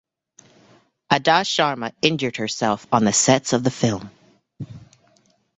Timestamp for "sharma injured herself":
1.43-2.87